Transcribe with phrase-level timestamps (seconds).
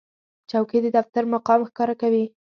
[0.49, 2.25] چوکۍ د دفتر مقام ښکاره کوي.